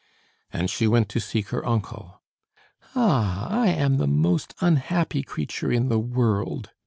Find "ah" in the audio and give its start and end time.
2.95-3.47